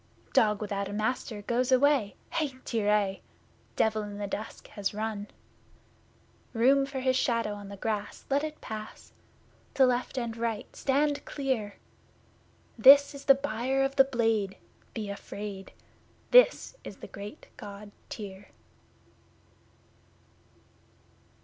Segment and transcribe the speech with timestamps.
[0.33, 3.21] Dog without a Master goes away (Hai, Tyr aie!),
[3.75, 5.27] Devil in the Dusk has run!
[6.53, 9.13] Then: Room for his shadow on the grass let it pass!
[9.75, 11.75] To left and right stand clear!
[12.79, 14.57] This is the Buyer of the Blade
[14.95, 15.71] be afraid!
[16.31, 18.47] This is the great God Tyr!